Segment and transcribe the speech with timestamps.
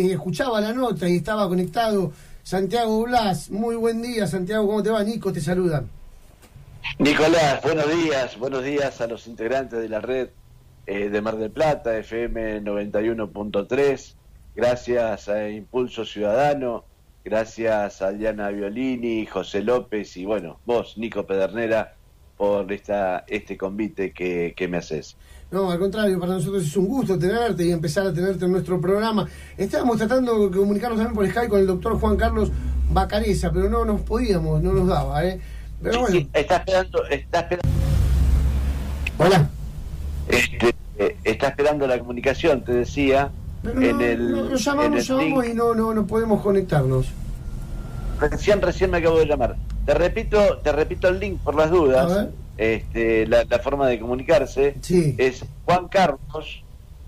[0.00, 2.12] eh, escuchaba la nota y estaba conectado
[2.42, 3.50] Santiago Blas.
[3.50, 5.02] Muy buen día, Santiago, ¿cómo te va?
[5.04, 5.84] Nico te saluda.
[6.98, 10.28] Nicolás, buenos días, buenos días a los integrantes de la red
[10.86, 14.14] eh, de Mar del Plata, FM 91.3,
[14.56, 16.84] gracias a Impulso Ciudadano,
[17.24, 21.94] gracias a Diana Violini, José López y bueno, vos, Nico Pedernera,
[22.36, 25.16] por esta, este convite que, que me haces.
[25.50, 28.80] No, al contrario, para nosotros es un gusto tenerte y empezar a tenerte en nuestro
[28.80, 29.26] programa.
[29.56, 32.52] Estábamos tratando de comunicarnos también por Skype con el doctor Juan Carlos
[32.92, 35.40] Bacareza, pero no nos podíamos, no nos daba, ¿eh?
[35.82, 36.28] Pero bueno.
[36.32, 37.68] está esperando, está esperando.
[39.18, 39.50] Hola.
[40.28, 43.30] Este, eh, está esperando la comunicación, te decía.
[43.62, 47.08] Pero en el, no, llamamos, llamamos y no, no, no podemos conectarnos.
[48.20, 49.56] Recién, recién me acabo de llamar.
[49.84, 52.28] Te repito, te repito el link por las dudas.
[52.60, 54.76] Este, la, forma de comunicarse
[55.16, 56.62] es Juan Carlos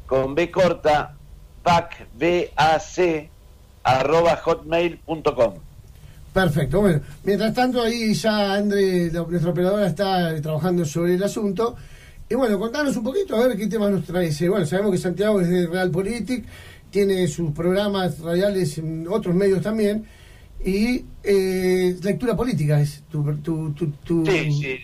[0.06, 1.14] con B corta
[1.62, 3.28] bac B A C
[3.82, 5.52] arroba hotmail.com.
[6.32, 11.76] Perfecto, bueno, mientras tanto ahí ya André, nuestra operadora, está trabajando sobre el asunto.
[12.30, 14.30] Y bueno, contanos un poquito a ver qué tema nos trae.
[14.48, 16.46] Bueno, sabemos que Santiago es de Realpolitik,
[16.90, 20.06] tiene sus programas radiales en otros medios también.
[20.64, 24.78] Y eh, lectura política es tu, tu, tu, Sí, sí,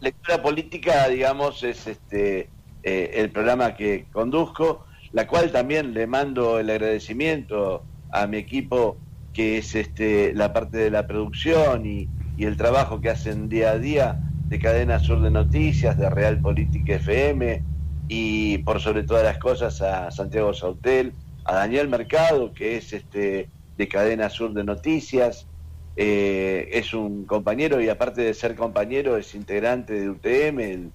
[0.00, 2.50] lectura política, digamos, es este
[2.82, 8.98] eh, el programa que conduzco, la cual también le mando el agradecimiento a mi equipo,
[9.32, 13.70] que es este la parte de la producción y, y el trabajo que hacen día
[13.70, 17.62] a día de Cadena Sur de Noticias, de Real Política FM
[18.08, 21.14] y por sobre todas las cosas a Santiago Sautel,
[21.46, 23.48] a Daniel Mercado, que es este
[23.82, 25.48] de Cadena Sur de Noticias.
[25.96, 30.92] Eh, es un compañero y aparte de ser compañero es integrante de UTM,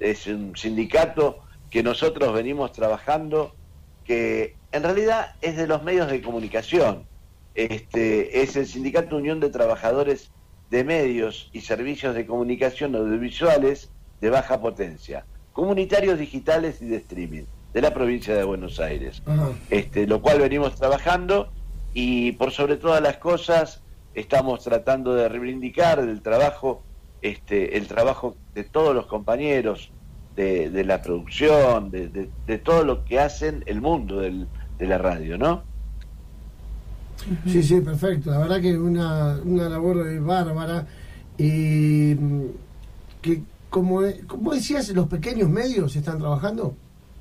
[0.00, 3.56] es un sindicato que nosotros venimos trabajando,
[4.04, 7.06] que en realidad es de los medios de comunicación.
[7.56, 10.30] Este, es el Sindicato Unión de Trabajadores
[10.70, 13.90] de Medios y Servicios de Comunicación Audiovisuales
[14.20, 19.24] de Baja Potencia, comunitarios digitales y de streaming de la provincia de Buenos Aires.
[19.70, 21.50] Este, lo cual venimos trabajando
[22.00, 23.82] y por sobre todas las cosas
[24.14, 26.84] estamos tratando de reivindicar el trabajo,
[27.22, 29.90] este, el trabajo de todos los compañeros
[30.36, 35.64] de, la producción, de, todo lo que hacen el mundo de la radio, ¿no?
[37.48, 38.30] Sí, sí, perfecto.
[38.30, 40.86] La verdad que una, una labor bárbara
[41.36, 42.14] y
[43.20, 46.76] que como, como decías, los pequeños medios están trabajando.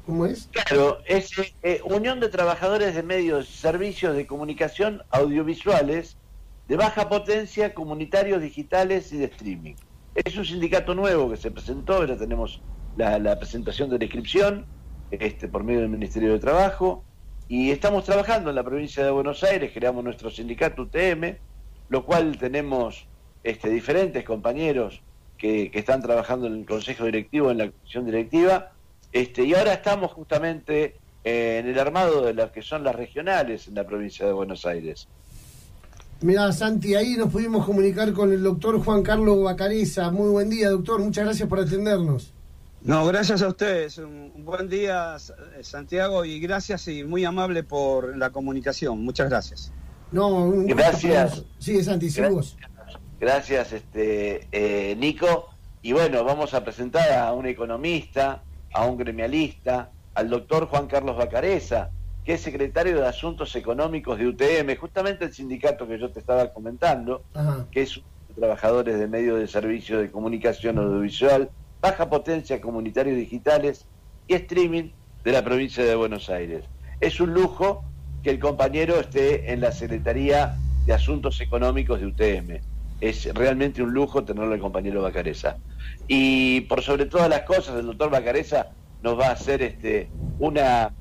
[0.08, 0.50] ¿Cómo es?
[0.54, 1.32] Claro, es
[1.64, 6.16] eh, Unión de Trabajadores de Medios y Servicios de Comunicación Audiovisuales
[6.70, 9.76] de baja potencia, comunitarios digitales y de streaming.
[10.16, 12.62] Es un sindicato nuevo que se presentó, ya tenemos
[12.96, 14.66] la, presentación de la inscripción
[15.12, 17.04] este, por medio del Ministerio de Trabajo
[17.50, 21.36] y estamos trabajando en la provincia de Buenos Aires, creamos nuestro sindicato UTM,
[21.90, 23.10] lo cual tenemos
[23.44, 25.02] este, diferentes compañeros
[25.38, 28.72] que, que están trabajando en el Consejo Directivo, en la Comisión Directiva,
[29.22, 33.68] este, y ahora estamos justamente eh, en el armado de las que son las regionales
[33.68, 35.08] en la provincia de Buenos Aires.
[36.22, 40.10] Mira, Santi, ahí nos pudimos comunicar con el doctor Juan Carlos Bacareza.
[40.10, 41.00] Muy buen día, doctor.
[41.00, 42.34] Muchas gracias por atendernos.
[42.82, 43.98] No, gracias a ustedes.
[43.98, 45.18] Un buen día,
[45.62, 49.04] Santiago, y gracias y muy amable por la comunicación.
[49.04, 49.72] Muchas gracias.
[50.12, 51.44] No, un gracias.
[51.60, 52.56] Sí, Santi, sin gracias,
[53.20, 55.50] Gracias, este, eh, Nico.
[55.82, 58.42] Y bueno, vamos a presentar a un economista,
[58.78, 61.90] a un gremialista, al doctor Juan Carlos Bacareza,
[62.24, 66.54] que es secretario de Asuntos Económicos de UTM, justamente el sindicato que yo te estaba
[66.54, 67.24] comentando,
[67.72, 68.00] que es
[68.36, 71.50] trabajadores de medios de servicio de comunicación audiovisual,
[71.82, 73.88] baja potencia, comunitarios digitales
[74.28, 74.92] y streaming
[75.24, 76.64] de la provincia de Buenos Aires.
[77.02, 77.84] Es un lujo
[78.22, 80.56] que el compañero esté en la Secretaría
[80.86, 82.77] de Asuntos Económicos de UTM.
[83.00, 85.58] Es realmente un lujo tenerlo el compañero Bacareza.
[86.08, 88.72] Y por sobre todas las cosas, el doctor Bacareza
[89.04, 90.10] nos va a hacer este,
[90.40, 90.94] una,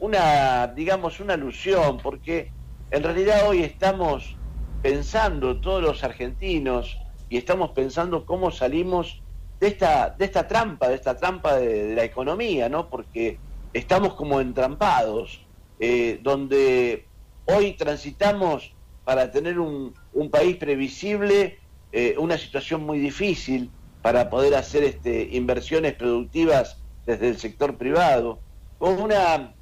[0.00, 2.50] una, digamos, una alusión, porque
[2.90, 4.36] en realidad hoy estamos
[4.82, 6.98] pensando todos los argentinos
[7.30, 9.22] y estamos pensando cómo salimos
[9.60, 12.90] de esta, de esta trampa, de esta trampa de, la economía, ¿no?
[12.90, 13.38] Porque
[13.72, 15.40] estamos como entrampados,
[15.80, 17.06] eh, donde
[17.46, 18.73] hoy transitamos
[19.04, 19.94] para tener un,
[20.30, 21.58] país previsible,
[21.92, 23.70] eh, una situación muy difícil,
[24.02, 28.38] para poder hacer este, inversiones productivas desde el sector privado,
[28.78, 29.54] con una,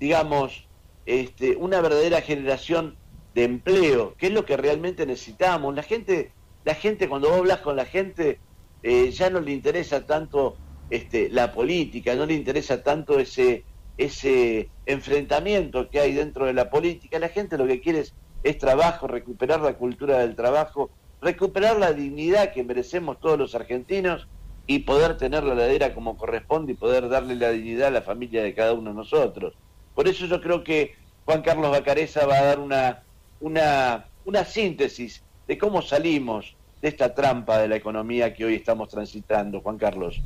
[0.00, 0.66] digamos,
[1.04, 2.96] este, una verdadera generación
[3.34, 5.74] de empleo, que es lo que realmente necesitamos.
[5.74, 6.32] La gente,
[6.64, 8.38] la gente cuando vos hablas con la gente,
[8.82, 10.56] eh, ya no le interesa tanto
[10.90, 13.64] este, la política, no le interesa tanto ese,
[13.96, 17.18] ese enfrentamiento que hay dentro de la política.
[17.18, 20.90] La gente lo que quiere es, es trabajo, recuperar la cultura del trabajo,
[21.20, 24.28] recuperar la dignidad que merecemos todos los argentinos
[24.66, 28.42] y poder tener la ladera como corresponde y poder darle la dignidad a la familia
[28.42, 29.54] de cada uno de nosotros.
[29.94, 30.94] Por eso yo creo que
[31.24, 33.02] Juan Carlos Bacareza va a dar una,
[33.40, 38.88] una, una síntesis de cómo salimos de esta trampa de la economía que hoy estamos
[38.88, 40.20] transitando, Juan Carlos.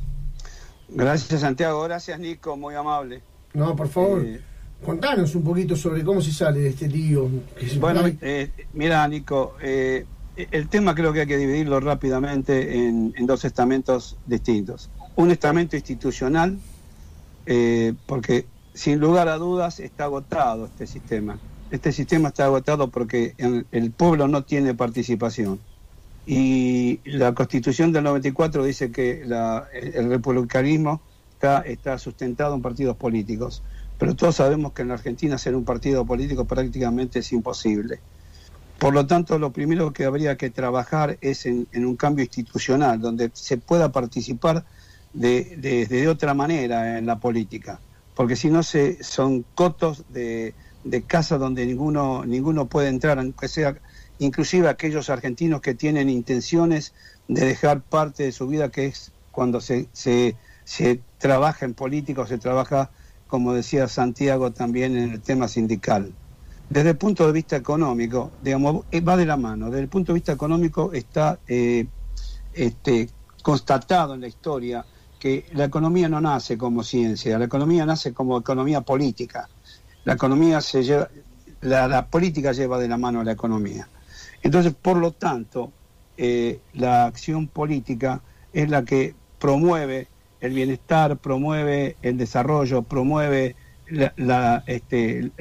[0.89, 1.83] Gracias, Santiago.
[1.83, 2.55] Gracias, Nico.
[2.55, 3.21] Muy amable.
[3.53, 4.23] No, por favor.
[4.25, 4.41] Eh,
[4.85, 7.29] contanos un poquito sobre cómo se sale de este lío.
[7.79, 13.43] bueno, eh, mira, Nico, eh, el tema creo que hay que dividirlo rápidamente en, dos
[13.45, 14.89] estamentos distintos.
[15.15, 16.59] Un estamento institucional,
[18.05, 21.39] porque sin lugar a dudas está agotado este sistema.
[21.71, 23.33] Este sistema está agotado porque
[23.71, 25.59] el pueblo no tiene participación.
[26.27, 30.99] Y la constitución del 94 dice que el republicanismo
[31.31, 33.63] está, está sustentado en partidos políticos.
[33.97, 37.99] Pero todos sabemos que en la Argentina ser un partido político prácticamente es imposible.
[38.77, 43.31] Por lo tanto, lo primero que habría que trabajar es en, un cambio institucional, donde
[43.33, 44.65] se pueda participar
[45.13, 47.79] de, otra manera en la política.
[48.13, 50.53] Porque si no, se, son cotos de,
[50.83, 53.77] de casa donde ninguno, ninguno puede entrar, aunque sea
[54.19, 56.93] inclusive aquellos argentinos que tienen intenciones
[57.27, 62.21] de dejar parte de su vida, que es cuando se, se, se trabaja en política
[62.21, 62.91] o se trabaja,
[63.27, 66.13] como decía Santiago, también en el tema sindical.
[66.69, 69.67] Desde el punto de vista económico, digamos, eh, va de la mano.
[69.67, 71.87] Desde el punto de vista económico está eh,
[72.53, 73.09] este,
[73.41, 74.85] constatado en la historia
[75.19, 79.49] que la economía no nace como ciencia, la economía nace como economía política.
[80.03, 81.09] La economía se lleva,
[81.61, 83.87] la política lleva de la mano a la economía.
[84.41, 85.71] Entonces, por lo tanto,
[86.17, 88.21] eh, la acción política
[88.53, 90.07] es la que promueve
[90.41, 93.55] el bienestar, promueve el desarrollo, promueve
[93.89, 95.31] la, este,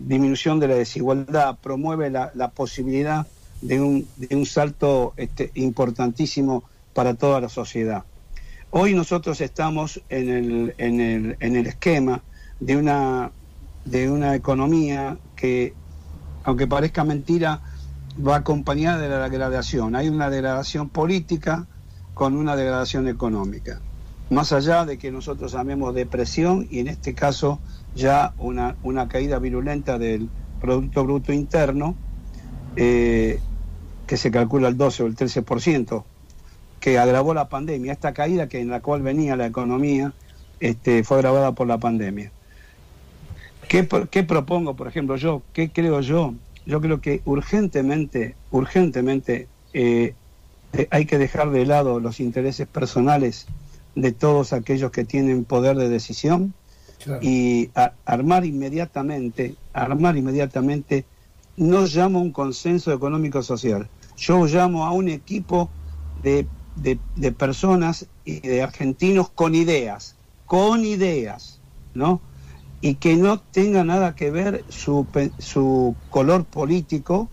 [0.00, 3.26] disminución de la desigualdad, promueve la, posibilidad
[3.60, 6.64] de un, salto este, importantísimo
[6.94, 8.04] para toda la sociedad.
[8.70, 12.22] Hoy nosotros estamos en el, esquema
[12.60, 15.74] de una economía que,
[16.44, 17.60] aunque parezca mentira,
[18.26, 19.94] va acompañada de la degradación.
[19.96, 21.66] Hay una degradación política
[22.14, 23.80] con una degradación económica.
[24.30, 27.60] Más allá de que nosotros llamemos depresión y en este caso
[27.94, 30.28] ya una, una caída virulenta del
[30.60, 31.96] Producto Bruto Interno,
[32.76, 33.40] eh,
[34.06, 36.04] que se calcula el 12 o el 13%,
[36.78, 37.92] que agravó la pandemia.
[37.92, 40.12] Esta caída que en la cual venía la economía
[40.60, 42.30] este, fue agravada por la pandemia.
[43.68, 45.42] ¿Qué, ¿Qué propongo, por ejemplo, yo?
[45.52, 46.34] ¿Qué creo yo?
[46.66, 50.14] yo creo que urgentemente, urgentemente eh,
[50.90, 53.46] hay que dejar de lado los intereses personales
[54.00, 56.54] de todos aquellos que tienen poder de decisión
[57.22, 57.70] y
[58.04, 61.06] armar inmediatamente, armar inmediatamente,
[61.56, 65.70] no llamo un consenso económico social, yo llamo a un equipo
[66.22, 70.16] de, de personas y de argentinos con ideas,
[70.46, 71.60] con ideas,
[71.94, 72.20] ¿no?
[72.80, 75.06] y que no tenga nada que ver su,
[75.38, 77.28] su color político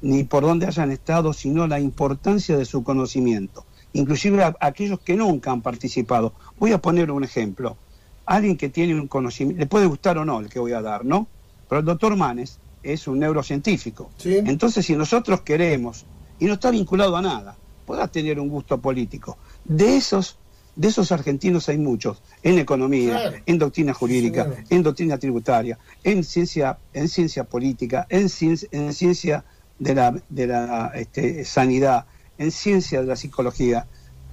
[0.00, 3.64] ni por dónde hayan estado, sino la importancia de su conocimiento,
[3.96, 6.32] inclusive a, aquellos que nunca han participado.
[6.58, 7.76] Voy a poner un ejemplo.
[8.24, 11.04] Alguien que tiene un conocimiento, le puede gustar o no el que voy a dar,
[11.04, 11.28] ¿no?
[11.68, 14.10] Pero el doctor Manes es un neurocientífico.
[14.24, 16.04] Entonces, si nosotros queremos,
[16.38, 20.38] y no está vinculado a nada, pueda tener un gusto político, de esos
[20.76, 26.78] de esos argentinos hay muchos, en economía, en doctrina jurídica, en doctrina tributaria, en ciencia,
[26.92, 29.44] en ciencia política, en ciencia, en ciencia
[29.78, 32.04] de la, de la este, sanidad,
[32.38, 33.86] en ciencia de la psicología.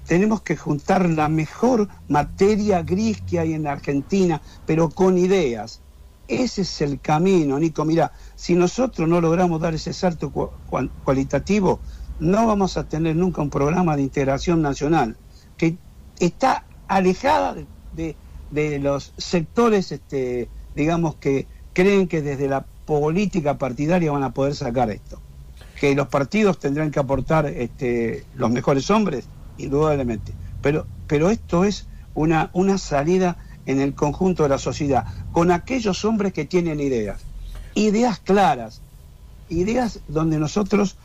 [0.07, 5.81] Tenemos que juntar la mejor materia gris que hay en Argentina, pero con ideas.
[6.27, 7.85] Ese es el camino, Nico.
[7.85, 10.31] Mira, si nosotros no logramos dar ese salto
[11.03, 11.79] cualitativo,
[12.19, 15.17] no vamos a tener nunca un programa de integración nacional
[15.57, 15.77] que
[16.19, 17.55] está alejada
[17.93, 18.15] de,
[18.79, 24.89] los sectores, este, digamos, que creen que desde la política partidaria van a poder sacar
[24.91, 25.19] esto.
[25.83, 29.25] Que los partidos tendrán que aportar este, los mejores hombres,
[29.57, 30.31] indudablemente.
[30.61, 33.35] Pero, pero esto es una, una salida
[33.65, 37.19] en el conjunto de la sociedad, con aquellos hombres que tienen ideas,
[37.75, 38.79] ideas claras,
[39.49, 40.95] ideas donde nosotros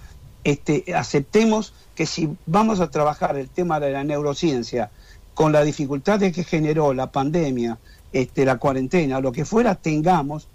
[0.45, 4.93] este, aceptemos que si vamos a trabajar el tema de la neurociencia
[5.35, 7.79] con la dificultad que generó la pandemia,
[8.13, 10.47] este, la cuarentena, lo que fuera, tengamos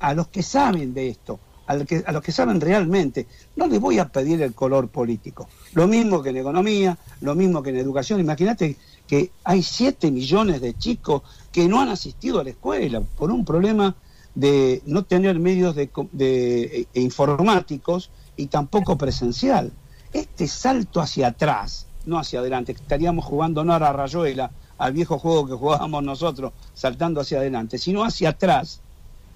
[0.00, 1.38] a los que saben de esto,
[1.70, 3.26] a, los que saben realmente.
[3.56, 5.48] No les voy a pedir el color político.
[5.74, 8.20] Lo mismo que en economía, lo mismo que en educación.
[8.20, 11.22] Imagínate que hay 7 millones de chicos
[11.52, 13.94] que no han asistido a la escuela por un problema
[14.34, 19.72] de no tener medios de, de, e informáticos y tampoco presencial.
[20.12, 25.18] Este salto hacia atrás, no hacia adelante, estaríamos jugando no a la rayuela, al viejo
[25.18, 28.80] juego que jugábamos nosotros, saltando hacia adelante, sino hacia atrás,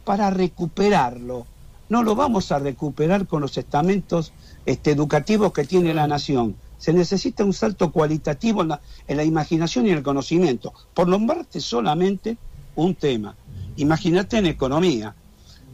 [0.04, 1.46] para recuperarlo.
[1.94, 4.32] No lo vamos a recuperar con los estamentos
[4.66, 6.56] este, educativos que tiene la nación.
[6.76, 10.74] Se necesita un salto cualitativo en la, imaginación y el conocimiento.
[10.92, 12.36] Por nombrarte solamente
[12.74, 13.36] un tema.
[13.76, 15.14] Imagínate en economía,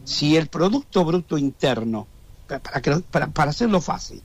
[0.05, 2.07] si el Producto Bruto Interno,
[3.11, 4.21] para, para hacerlo fácil,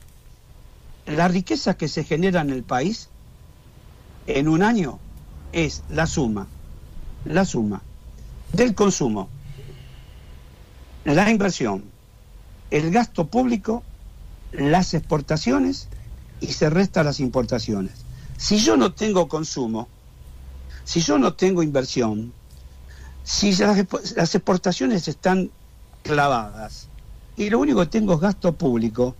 [1.06, 3.08] la riqueza que se genera en el país
[4.26, 4.98] en un año
[5.52, 6.46] es la suma,
[7.24, 7.80] la suma
[8.52, 9.30] del consumo,
[11.14, 11.84] la inversión,
[12.70, 13.84] el gasto público,
[14.52, 15.88] las exportaciones
[16.40, 17.92] y se resta las importaciones.
[18.36, 19.88] Si yo no tengo consumo,
[20.84, 22.32] si yo no tengo inversión,
[23.22, 23.78] si las,
[24.34, 25.50] exportaciones están
[26.02, 26.88] clavadas
[27.36, 29.14] y lo único que tengo es gasto público,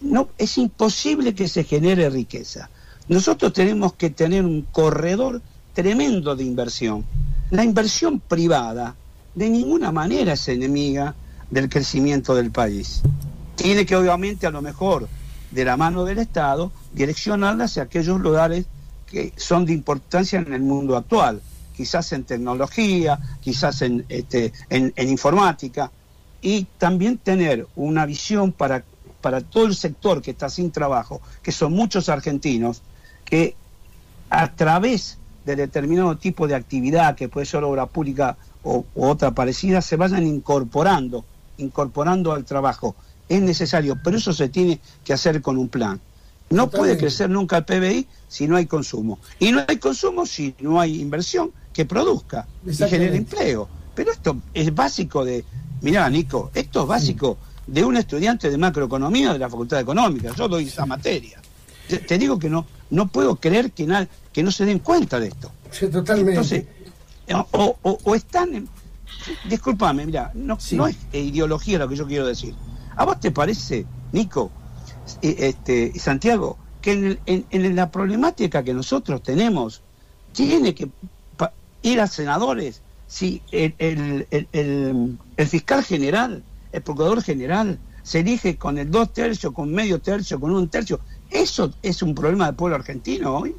[0.00, 2.68] no, es imposible que se genere riqueza.
[3.08, 5.40] Nosotros tenemos que tener un corredor
[5.72, 7.04] tremendo de inversión.
[7.50, 8.94] La inversión privada
[9.38, 11.14] de ninguna manera es enemiga
[11.48, 13.02] del crecimiento del país.
[13.54, 15.08] Tiene que obviamente a lo mejor
[15.52, 18.66] de la mano del Estado direccionarla hacia aquellos lugares
[19.06, 21.40] que son de importancia en el mundo actual,
[21.74, 25.90] quizás en tecnología, quizás en, este, en, informática,
[26.42, 28.84] y también tener una visión para
[29.20, 32.82] para todo el sector que está sin trabajo, que son muchos argentinos,
[33.24, 33.56] que
[34.30, 39.82] a través de determinado tipo de actividad, que puede ser obra pública o, otra parecida,
[39.82, 41.24] se vayan incorporando,
[41.58, 42.94] incorporando al trabajo.
[43.28, 46.00] Es necesario, pero eso se tiene que hacer con un plan.
[46.50, 49.18] No puede crecer nunca el PBI si no hay consumo.
[49.38, 53.68] Y no hay consumo si no hay inversión que produzca y genere empleo.
[53.94, 55.44] Pero esto es básico de...
[55.82, 57.36] Mirá, Nico, esto es básico
[57.66, 60.34] de un estudiante de macroeconomía de la Facultad Económica.
[60.34, 61.38] Yo doy esa materia.
[61.86, 65.20] Te, te digo que no, no puedo creer que, na, que no se den cuenta
[65.20, 65.50] de esto.
[65.70, 66.32] Sí, totalmente.
[66.32, 66.64] Entonces,
[67.34, 68.54] o, o, o están...
[68.54, 68.68] En,
[69.48, 70.76] discúlpame, mira, no, sí.
[70.76, 72.54] no es ideología lo que yo quiero decir.
[72.96, 74.50] ¿A vos te parece, Nico,
[75.22, 79.82] este, Santiago, que en, en, en la problemática que nosotros tenemos
[80.32, 80.88] tiene que
[81.82, 86.42] ir a senadores si el, el, el, el, fiscal general
[86.72, 91.00] el procurador general se elige con el dos tercios, con medio tercio, con un tercio.
[91.30, 93.54] ¿Eso es un problema del pueblo argentino hoy?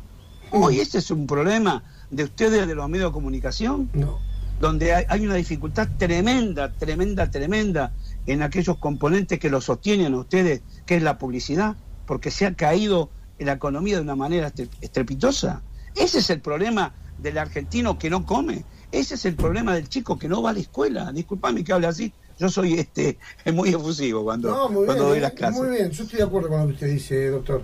[0.51, 3.89] ¿Hoy ese es un problema de ustedes, de los medios de comunicación?
[3.93, 4.19] No.
[4.59, 7.93] Donde hay, hay una dificultad tremenda, tremenda, tremenda
[8.25, 11.75] en aquellos componentes que lo sostienen a ustedes, que es la publicidad,
[12.05, 14.51] porque se ha caído en la economía de una manera
[14.81, 15.61] estrepitosa.
[15.95, 18.63] Ese es el problema del argentino que no come.
[18.91, 21.11] Ese es el problema del chico que no va a la escuela.
[21.11, 23.17] Disculpame que hable así, yo soy este
[23.53, 25.61] muy efusivo cuando, no, muy cuando bien, doy las clases.
[25.61, 27.63] Muy bien, yo estoy de acuerdo con lo que usted dice, doctor.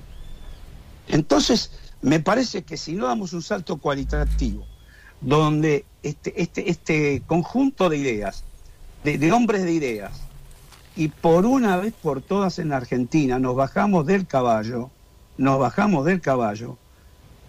[1.08, 1.72] Entonces,
[2.06, 4.64] me parece que si no damos un salto cualitativo,
[5.22, 8.44] donde este, este, este conjunto de ideas,
[9.04, 10.12] de, hombres de ideas,
[10.96, 14.92] y por una vez por todas en la Argentina nos bajamos del caballo,
[15.40, 16.78] nos bajamos del caballo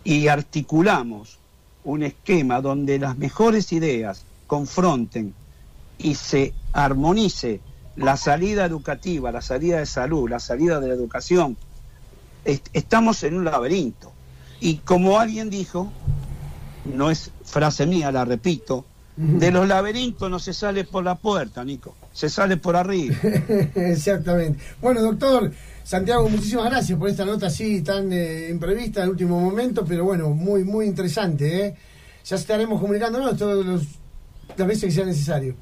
[0.04, 1.38] y articulamos
[1.84, 5.34] un esquema donde las mejores ideas confronten
[5.98, 7.60] y se armonice
[7.94, 11.58] la salida educativa, la salida de salud, la salida de la educación,
[12.46, 14.15] est estamos en un laberinto.
[14.60, 15.92] Y como alguien dijo,
[16.84, 18.84] no es frase mía, la repito,
[19.16, 23.16] de los laberintos no se sale por la puerta, Nico, se sale por arriba.
[23.74, 24.62] Exactamente.
[24.80, 25.50] Bueno, doctor
[25.82, 30.30] Santiago, muchísimas gracias por esta nota así tan eh, imprevista en último momento, pero bueno,
[30.30, 31.66] muy, muy interesante.
[31.66, 31.76] ¿eh?
[32.26, 35.54] Ya estaremos comunicándonos todas las veces que sea necesario.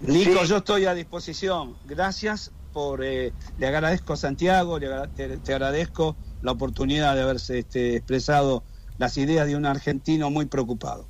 [0.00, 0.48] Nico, sí.
[0.48, 1.74] yo estoy a disposición.
[1.86, 3.04] Gracias por.
[3.04, 8.62] Eh, le agradezco a Santiago, le, te, te, agradezco la oportunidad de haberse este, expresado
[8.98, 11.06] las ideas de un argentino muy preocupado.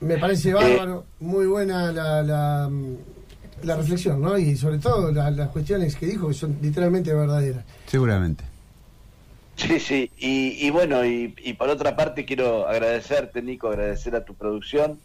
[0.00, 2.70] Me parece bárbaro, muy buena la, la,
[3.62, 4.36] la reflexión, ¿no?
[4.36, 7.64] Y sobre todo la, las cuestiones que dijo, que son literalmente verdaderas.
[7.86, 8.44] Seguramente.
[9.56, 14.22] Sí, sí, y, y bueno, y, y, por otra parte quiero agradecerte, Nico, agradecer a
[14.22, 15.00] tu producción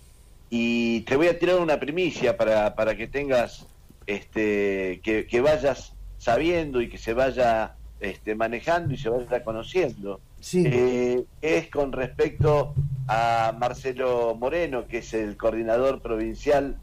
[0.50, 3.66] y te voy a tirar una primicia para, para que tengas,
[4.08, 10.20] este, que, que vayas sabiendo y que se vaya este, manejando y se vaya conociendo.
[10.40, 10.64] Sí.
[10.66, 12.74] Eh, es con respecto
[13.08, 16.78] a Marcelo Moreno, que es el coordinador provincial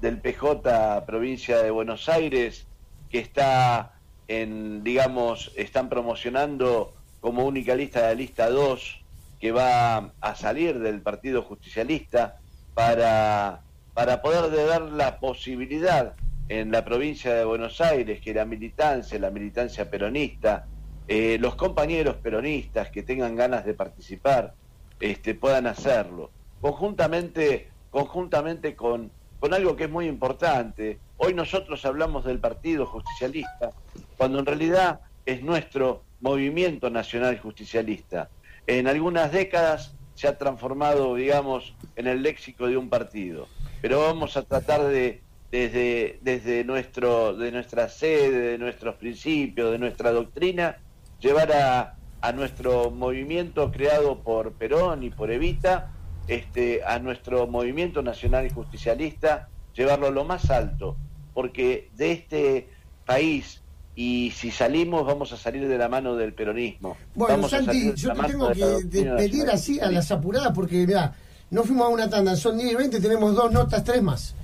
[0.00, 2.66] del PJ provincia de Buenos Aires,
[3.08, 3.94] que está
[4.26, 9.04] en, digamos, están promocionando como única lista de la lista 2
[9.40, 12.38] que va a salir del Partido Justicialista
[12.74, 13.60] para,
[13.94, 16.14] para poder dar la posibilidad
[16.48, 20.66] en la provincia de Buenos Aires que la militancia, la militancia peronista,
[21.08, 24.54] eh, los compañeros peronistas que tengan ganas de participar,
[25.00, 26.30] este, puedan hacerlo.
[26.60, 29.10] Conjuntamente, conjuntamente con,
[29.40, 30.98] con algo que es muy importante.
[31.16, 33.70] Hoy nosotros hablamos del Partido Justicialista,
[34.16, 38.30] cuando en realidad es nuestro movimiento nacional justicialista.
[38.66, 43.46] En algunas décadas se ha transformado, digamos, en el léxico de un partido.
[43.82, 45.20] Pero vamos a tratar de,
[45.54, 50.78] desde, desde nuestro, de nuestra sede, de nuestros principios, de nuestra doctrina,
[51.20, 55.92] llevar a, a nuestro movimiento creado por Perón y por Evita,
[56.26, 60.96] este, a nuestro movimiento nacional y justicialista, llevarlo a lo más alto,
[61.34, 62.68] porque de este
[63.06, 63.60] país
[63.94, 66.96] y si salimos vamos a salir de la mano del peronismo.
[67.14, 71.14] Bueno, Santi, yo te tengo que despedir así a las apuradas porque mira,
[71.50, 74.34] no fuimos a una tanda, son 10 y 20, tenemos dos notas, tres más.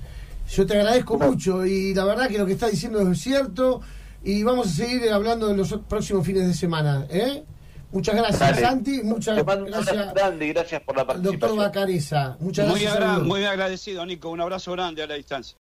[0.51, 3.79] Yo te agradezco mucho y la verdad que lo que estás diciendo es cierto
[4.21, 7.07] y vamos a seguir hablando en los próximos fines de semana.
[7.09, 7.45] ¿eh?
[7.91, 9.01] Muchas gracias, Santi.
[9.01, 10.13] Muchas gracias.
[10.13, 11.39] Grande y gracias por la participación.
[11.39, 13.19] Doctor Bacareza, muchas gracias.
[13.19, 14.29] Muy, muy agradecido, Nico.
[14.29, 15.57] Un abrazo grande a la distancia.